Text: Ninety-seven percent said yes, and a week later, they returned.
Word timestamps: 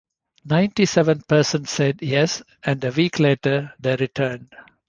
Ninety-seven 0.45 1.21
percent 1.29 1.69
said 1.69 1.99
yes, 2.01 2.41
and 2.63 2.83
a 2.83 2.89
week 2.89 3.19
later, 3.19 3.71
they 3.79 3.95
returned. 3.97 4.49